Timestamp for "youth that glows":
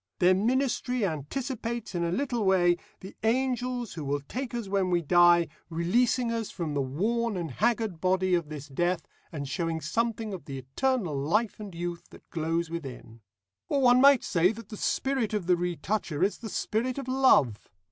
11.75-12.67